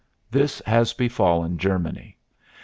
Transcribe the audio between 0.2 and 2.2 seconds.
This has befallen Germany.